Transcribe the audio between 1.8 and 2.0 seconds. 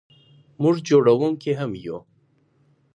یو.